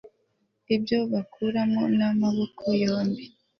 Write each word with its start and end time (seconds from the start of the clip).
ibyo 0.75 0.97
bakuramo 1.11 1.81
n'amaboko 1.97 2.63
yombi 2.81 3.23